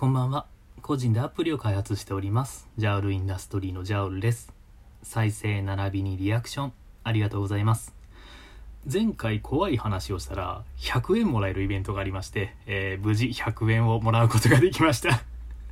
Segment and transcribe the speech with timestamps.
[0.00, 0.46] こんばんは。
[0.80, 2.66] 個人でアプリを開発しております。
[2.78, 4.50] ジャウルインダストリーのジャウルです。
[5.02, 6.72] 再生並びにリアクション、
[7.04, 7.94] ありがとうございます。
[8.90, 15.22] 前回怖い話をしたら、100円もらえるイベントがありまして、えー無事100円をもらうことができました。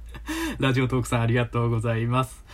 [0.60, 2.44] ラジオトークさんありがとうございます。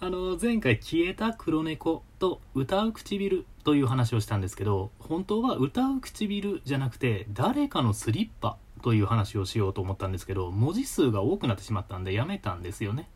[0.00, 13.08] あの、前回消えた黒猫と歌う唇という話をしたんですけど、本当は歌う唇じゃなくて、誰かのスリッパという話をしようと思ったんですけど、文字数が多くなってしまったんでやめたんですよね。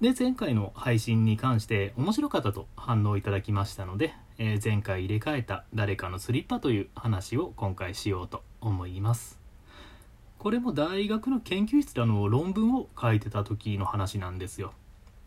[0.00, 9.38] で、前回の配信に関して面白かったと反応いただきましたので、えー前回入れ替えた誰かのスリッパという話を今回しようと思います。
[10.38, 14.72] これも大学の研究室であの論文を書いてた時の話なんですよ。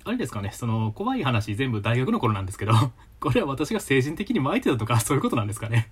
[0.06, 2.74] あれですかね、その怖い話全部大学の頃なんですけど、
[3.20, 5.92] これは私が精神的に巻いてたとかそういうことなんですかね。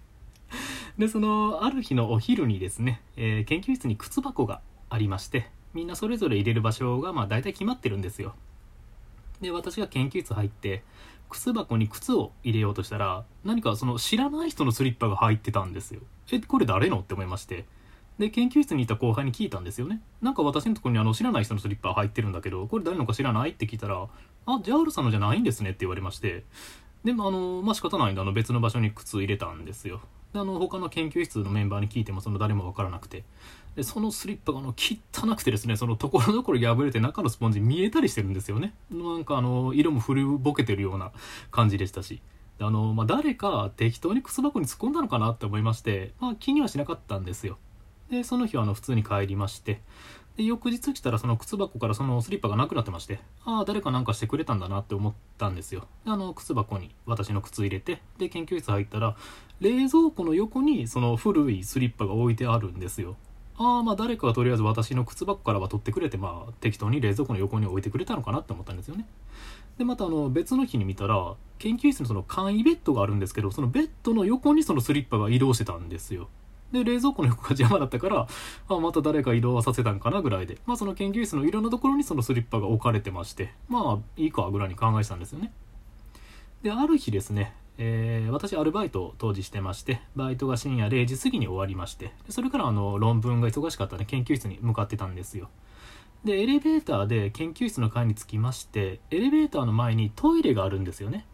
[0.99, 8.35] で、そのある日のお昼にですね、えー研究室に靴箱がありまして、みんなそれぞれ入れる場所がまあ大体決まってるんですよ。
[9.39, 10.83] で、私が研究室入って、
[11.30, 16.02] 靴箱に靴を入れようとしたら、何かその知らない人のスリッパが入ってたんですよ。
[16.33, 17.64] え、これ誰のって思いまして。
[18.17, 20.02] で、研究室にいた後輩に聞いたんですよね。
[20.22, 24.05] なんか私のところにあの知らない人のスリッパ入ってるんだけど、これ誰のか知らないって聞いたら、
[24.47, 26.44] あ、ジャウルさんのじゃないんですねって言われまして。
[27.05, 30.02] でもあの、まあ、仕方ないんであの別の場所に靴入れたんですよ。
[30.33, 33.23] あの他の研究室のメンバーに聞いてもその誰も分からなくて。
[33.75, 38.73] で、そのスリッパがの汚くてですね、そのところどころ破れて中のスポンジ見えたりしてるんですよね。
[38.91, 41.11] なんかあの、色も古ぼけてるような
[41.52, 42.21] 感じでしたし。
[42.61, 47.58] あの、まあ、誰か適当に靴箱に突っ込んだのかなって思いまして、まあ、気にはしなかったんですよ。
[48.09, 49.81] で、その日はあの普通に帰りまして、
[50.40, 55.82] で、翌日来たらその靴箱からそのスリッパがなくなってまして、ああ、誰かなんかしてくれたんだなって思ったんですよ。
[56.06, 59.17] で、あの靴箱に私の靴入れて、で、研究室入ったら、
[59.60, 63.17] 冷蔵庫の横にその古いスリッパが置いてあるんですよ。
[63.58, 69.06] ああ、まあ誰かがとりあえず私の靴箱からは取ってくれて、まあ適当に冷蔵庫の横に置いてくれたのかなって思ったんですよね。
[69.78, 76.30] で、またあの別の日に見たら、研究室のその簡易ベッドがあるんですけど、そのベッドの横にそのスリッパが移動してたんですよ。
[76.71, 78.27] で、冷蔵庫の横が邪魔だったから、
[78.67, 85.52] あまた誰か移動はさせたんかなぐらいで、まあその研究室のいろんなところにそのスリッパが置かれてまして、まあいいかぐらいに考えてたんですよね。
[86.61, 95.49] で、ある日ですね、えー私アルバイトを当時してまして、バイトが深夜0時過ぎに終わりまして、それからあの論文が忙しかったんで研究室に向かってたんですよ。
[96.23, 101.25] で、エレベーターで研究室の階に着きまして、エレベーターの前にトイレがあるんですよね。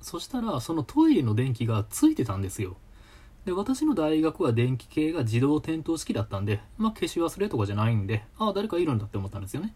[0.00, 2.76] そしたら、そのトイレの電気がついてたんですよ。
[3.48, 9.74] で、私の大学は電気系が自動点灯式だったんで、まあ消し忘れとかじゃないんで、ああ、誰かいるんだって思ったんですよね。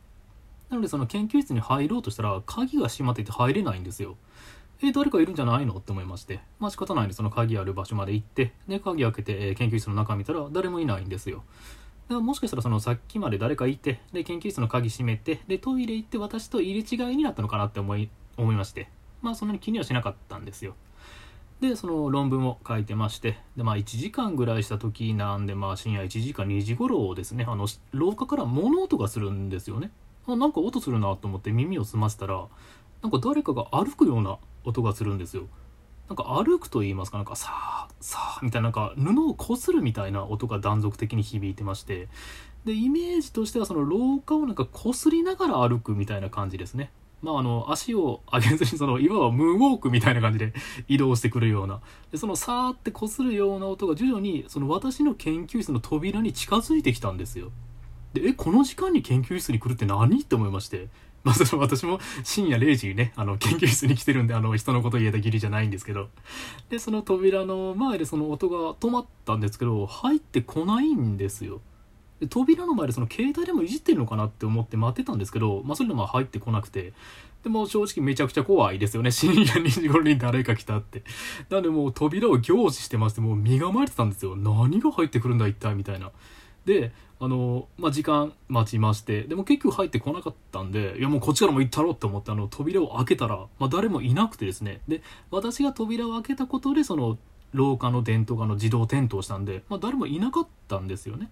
[0.69, 4.19] なのでその研究室に入ろうとしたら、鍵が閉まってて入れないんですよ。
[4.83, 11.39] え、誰かいるんじゃないのって思いまして、まあ仕方ないんでその鍵ある場所まで行って、で、鍵開けて、え研究室の中見たら誰もいないんですよ。
[11.39, 11.45] だか
[12.17, 18.91] らもしかしたらそのさっきまで誰かいて、で、研究室の鍵閉めて、で、トイレ行って私と入れ違いになったのかなって思い、思いまして、
[19.23, 20.75] まあそんなに気にはしなかったんですよ。
[21.63, 29.93] で、その論文を書いてまして、で、まあ1時間ぐらいした時なんで、まあ深夜1時か2時頃ですね、あの、廊下から物音がするんですよね。
[30.27, 32.49] あ、なんか音するなと思って耳を澄ませたら、
[33.01, 35.45] なんか誰かが歩くような音がするんですよ。
[36.09, 42.09] なんか歩くと言いますか、なんかさあ、さあ、みたいな、なんか布をこするみたいな音が断続的に響いてまして、
[42.65, 46.91] で、イメージとしてはその廊下をなんかこすりながら歩くみたいな感じですね。
[47.23, 50.53] まああの、足を上げずにその、いわばムーンウォークみたいな感じで
[50.89, 51.81] 移動してくるような。
[52.11, 57.53] で、そのさーってこするような音が徐々に、その私の研究室の扉に近づいてきたんですよ。
[58.13, 60.21] で、え、この時間に研究室に来るって何？
[60.21, 60.89] って思いまして。
[61.23, 66.09] まあ、その私も深夜0時にね、あの、研究室に来てるんで、あの、人のこと言えたきりじゃないんですけど。
[66.69, 71.61] で、その扉の前でその音が止まったんですけど、入ってこないんですよ。
[72.29, 76.93] 扉の前でその携帯でもいじってるのかなって思って待ってたんですけど、まあ、それでも入ってこなくて。
[77.43, 79.11] でも正直めちゃくちゃ怖いですよね。
[79.13, 81.03] 深夜2時頃に誰か来たって。
[81.51, 84.37] なんでもう扉を凝視してまして、もう身構えてたんですよ。
[84.37, 86.13] 何が入ってくるんだ一体みたいな。
[86.65, 94.81] で、あの、まあ、時間待ちまして、でも結局入ってこなかったんで、いやもうこっちからも行ったろって思って、あの、扉を開けたら、まあ、誰もいなくてですね。
[94.87, 97.19] で、私が扉を開けたことで、その、
[97.53, 101.31] 廊下の電灯がの自動点灯したんで、まあ、誰もいなかったんですよね。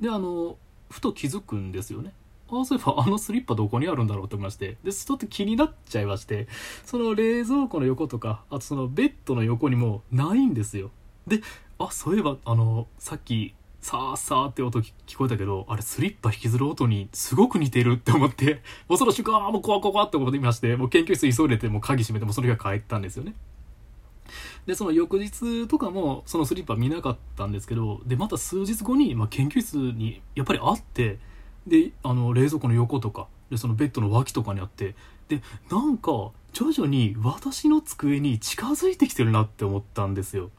[0.00, 0.56] で、あの、
[0.90, 2.12] ふと気づくんですよね。
[2.48, 4.76] あ、そういえばあのスリッパどこにあるんだろうと思いまして。
[4.84, 6.46] で、ちょっと気になっちゃいまして、
[6.84, 10.90] その冷蔵庫の横とか、あとそのベッドの横にもないんですよ。
[11.26, 11.40] で、
[11.78, 23.34] あ、そういえば、あの、さっき、さーさーって音聞こえたけど、あれスリッパ引きずる音にすごく似てるって思って、もうその瞬間、あもう怖怖って思っていまして、もう研究室急いでて、もう鍵閉めて、もうその日は帰ったんですよね。
[24.66, 31.18] で、その翌日とかも、そのスリッパ見なかったんですけど、で、また数日後に、まあ、研究室にやっぱりあって、
[31.66, 34.94] であの冷蔵庫の横とかでそのベッドの脇とかにあって
[35.28, 40.50] でなんか徐々に私の机に近づいてきてるなって思ったんですよ。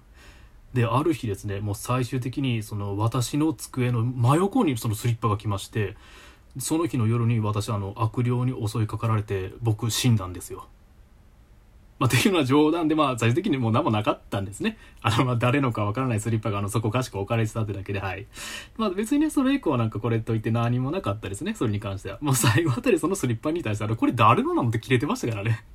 [0.73, 5.95] である日ですねもう最終的にその私の机の真横にそのスリッパが来まして
[6.59, 10.67] その日の夜に私あの悪霊に襲いかかられて僕死んだんですよ。
[11.99, 14.77] まあ、っていうのは冗談で、まあ、最終的にもう何もなかったんですね。
[15.01, 18.27] あの、まあ、誰のかわからないスリッパが、あの、そこかしく置かれてたってだけで、はい。
[18.77, 21.55] まあ、別にね、それ以降はなんかこれといって何もなかったですね。
[21.55, 22.19] それに関しては。
[22.21, 25.65] もう最後あたりそのスリッパに対して、あれ、これ誰のなのって切れてましたからね。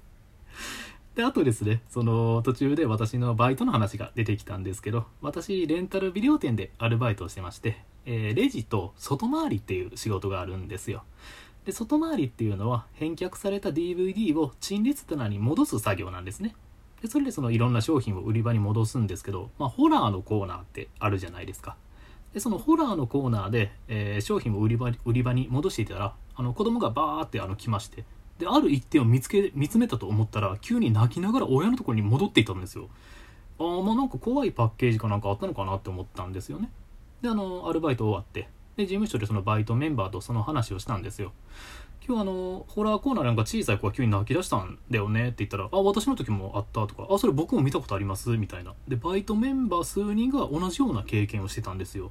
[1.14, 11.04] で、あとですね、その途中で私のバイトの話が出てきたんですけど、私、レンタルビデオ店でアルバイトをしてまして、えー、レジと外回りっていう仕事があるんですよ。
[11.64, 16.56] で外回りっていうのは返却された DVD を陳列棚に戻す作業なんですね。
[17.02, 21.76] でそれでそのいろんな商品を売り場に戻すんですけど、まあ、ホラーのコーナーってあるじゃないですか。
[22.32, 28.04] でそのホラーのコーナーで、えー、商品を売り場売り場に戻していたらあの子供がバーってあの来まして
[28.38, 32.88] である一点を見つけ見つめたと思ったら急に泣きながら親のところに戻っていたんですよ。
[33.58, 36.70] ああまあなんか怖いパッケージかなんかあったのかなって思ったんですよね。
[37.20, 41.32] であのアルバイト終わってで、事務所でそのバイトメンバーとその話をしたんですよ。
[42.04, 48.30] 今日あの、ホラーコーナーなんか小さい子が急に泣き出したんだよねって言ったら、あ、私の時もあったとか、あ、それ僕も見たことあります？
[48.30, 48.74] みたいな。
[48.88, 52.10] で、バイトメンバー数人が同じような経験をしてたんですよ。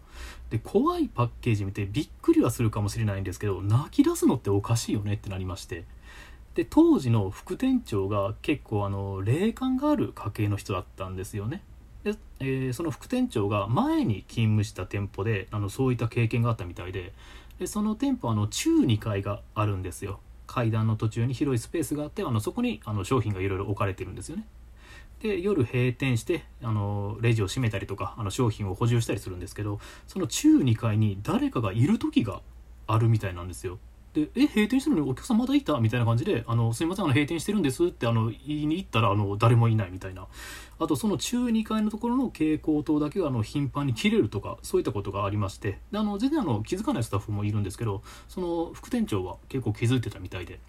[0.50, 5.84] で、怖いパッケージ見てびっくりはするかもしれないんですけど、泣き出すのっておかしいよねってなりまして。
[6.56, 11.64] で、当時の副店長が結構あの、霊感がある家系の人だったんですよね。
[12.04, 17.14] で、えー、その副店長が前に勤務した店舗であのそういった経験があったみたいで
[17.60, 20.20] でその店舗はあの中2階があるんですよ。
[20.48, 24.46] 階段の途中に広いスペースがあってあのそこにあの商品がいろいろ置かれてるんですよね。
[25.22, 32.42] で夜閉店してあのレジを閉めたりとかあの商品を補充したりするんですけどその中2階に誰かがいる時が
[32.88, 33.78] あるみたいなんですよ。
[34.14, 40.28] で「え閉店してるのにお客さんまだいた?」みたいな感じで「あのすいませんあの閉店してるんです」ってあの言いに行ったらあの誰もいないみたいな。
[40.80, 45.80] あとその中2階のところの蛍光灯だけがあの頻繁に切れるとかそういったことがありまして。
[45.92, 50.60] であの全然あの気づかないスタッフもいるんですけどその副店長は結構気づいてたみたいで。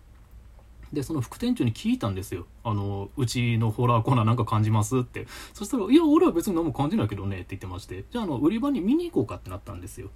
[0.93, 2.47] でその副店長に聞いたんですよ。
[2.65, 5.27] あのうちのホラーコーナーなんか感じますって。
[5.55, 8.05] そしたら「いや俺は別に何も感じないけどね」って言ってまして。
[8.11, 10.11] じゃああの売り場に見に行こうかってなったんですよ。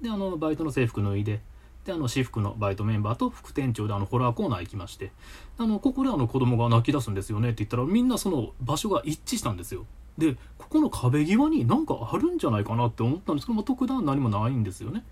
[0.00, 1.42] であのバイトの制服脱いで。
[1.84, 5.10] であの私服のバイトメンバーと副店長であのホラーコーナー行きまして
[5.58, 9.84] あのここであの子供が泣き出すんですよねって言ったらみんなその場所が一致したんですよ。
[10.18, 15.04] でここの壁際になんかあるんじゃないかなって思ったんですけど、まあ、特段何もないんですよね。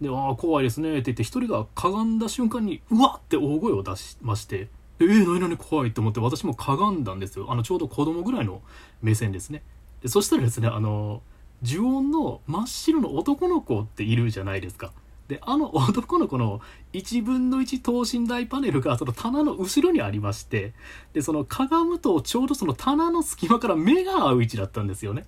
[0.00, 4.68] で「ああ怖いですね」って言って一人がかがんだ瞬間にうわって大声を出しまして
[4.98, 7.46] 「えー、何々怖い」って思って私もかがんだんですよ。
[7.50, 8.60] あのちょうど子供ぐらいの
[9.02, 9.62] 目線ですね。
[10.02, 11.22] でそしたらですねあの
[11.62, 14.92] 呪音の真っ白の男の子っているじゃないですか。
[15.30, 16.60] であの 男の子の
[16.92, 20.74] 1分の1等身大パネルがその棚の後ろにありまして
[21.12, 25.24] でそのかがむとちょうどその棚の隙間から目が合う位置だったんですよね。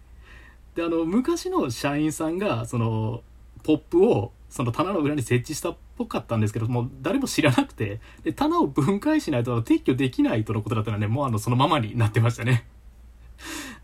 [0.74, 3.22] であの昔の社員さんがその
[3.62, 12.66] ポップをその棚の裏に設置したっぽかったんですけども誰も知らなくてで棚を分解しないと撤去できないとのことだったのでもうあのそのままになってましたね。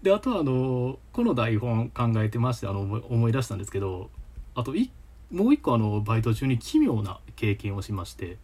[0.03, 4.11] であとはあのこの台本考えてましてあの思い出したんですけど
[4.55, 4.91] あと1
[5.31, 8.39] もう一個あのバイト中に奇妙な経験をしまして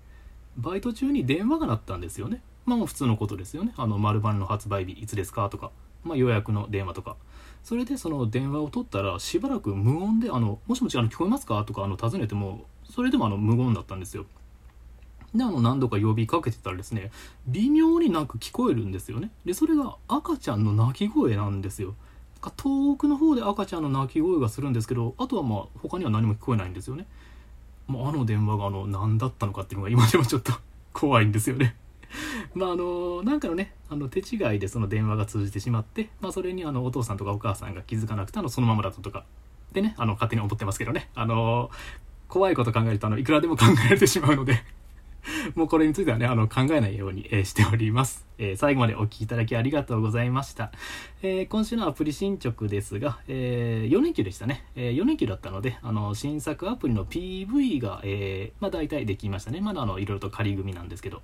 [0.56, 2.42] バイト中に電話が鳴ったんですよね。
[2.66, 3.72] まあ普通のことですよね。
[3.76, 5.48] あの丸番の発売日いつですか？
[5.50, 5.70] とか、
[6.04, 7.16] まあ、予約の電話とか。
[7.62, 14.26] それでその電話を取ったらしばらく無音で「あのもしもしあの聞こえますか?」とかあの尋ねてもそれでもあの無言だったんですよ。
[15.34, 17.10] であの何度か呼びかけてたらですね
[17.48, 19.30] 微妙になんか聞こえるんですよね。
[19.46, 21.94] でそれが赤ちゃんの泣き声なんですよ。
[22.44, 27.06] か遠くの方で赤ちゃんの泣き声がするんですけどあとはまあ他には何も聞こえないんですよね。
[27.86, 30.52] もうあの電話があの何だったのかっていうのが今でもちょっと
[30.92, 31.76] 怖いんですよね。
[32.54, 39.24] まああのなんかのねあの手違いでその電話が通じてしまって、まあ、それにあのお父さんとかお母さんが気づかなくてあのそのままだったとか
[39.72, 41.10] でねあの勝手に思ってますけどね。
[41.14, 41.70] あの
[42.28, 44.62] 怖いこと考えるとあのいくらでも考えられてしまうので。
[45.54, 48.26] もうこれについてはね、あの、考えないように、え、しております。
[48.38, 50.72] えー、最後までお聴きいただきありがとうございました。
[51.22, 54.64] えー、今週のアプリ進捗ですが、え4連休でしたね。
[54.74, 59.60] え4連休だったので、あの、新作アプリの PV が、えまあ大体できましたね。
[59.60, 61.22] まだあの、いろいろと仮組なんですけど。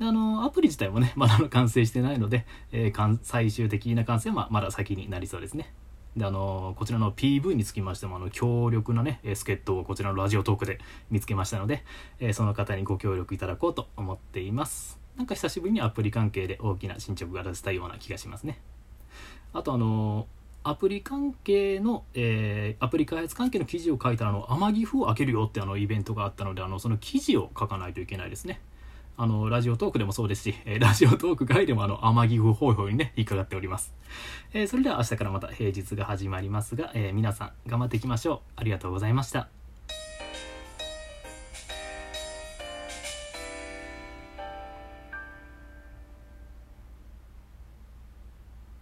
[0.00, 2.92] あの、アプリ自体もね、まだ完成してないので、え
[3.22, 5.72] 最終的な完成はまだ先になりそうですね。
[6.18, 10.78] であのこちらの PV につきましてもあの強力なね助っ人をこちらのラジオトークで
[11.10, 11.84] 見つけましたので、
[12.20, 14.98] えその方にご協力いただこうと思っています。
[15.16, 18.60] なんか久しぶりにアプリ関係で大きな進捗が出せたような気がしますね。
[19.52, 20.26] あとあの
[20.64, 28.60] アプリ関係の、えー、アプリ開発関係の記事を書いたらあの天城府を開けるよってあのイベントがあったのであのその記事を書かないといけないですね。
[29.18, 33.92] あのラジオトークでもそうですし、え、ラジオトーク外でもあの天城府ホイホイにね伺っております、
[34.54, 38.52] え、それでは明日からまた平日が始まりますが、え皆さん頑張っていきましょう。
[38.56, 39.57] ありがとうございました。